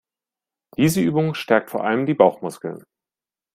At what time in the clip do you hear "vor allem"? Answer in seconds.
1.69-2.07